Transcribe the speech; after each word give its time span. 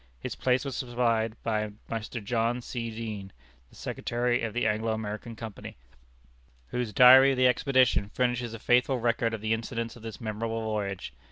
His 0.19 0.33
place 0.33 0.65
was 0.65 0.75
supplied 0.75 1.35
by 1.43 1.73
Mr. 1.87 2.23
John 2.23 2.59
C. 2.63 2.89
Deane, 2.89 3.31
the 3.69 3.75
Secretary 3.75 4.41
of 4.41 4.51
the 4.51 4.65
Anglo 4.65 4.93
American 4.93 5.35
Company, 5.35 5.77
whose 6.69 6.91
"Diary 6.91 7.29
of 7.29 7.37
the 7.37 7.45
Expedition" 7.45 8.09
furnishes 8.09 8.55
a 8.55 8.57
faithful 8.57 8.99
record 8.99 9.35
of 9.35 9.41
the 9.41 9.53
incidents 9.53 9.95
of 9.95 10.01
this 10.01 10.19
memorable 10.19 10.63
voyage. 10.63 11.13